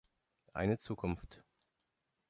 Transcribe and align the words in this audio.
Eine 0.53 0.79
Zukunft. 0.79 1.43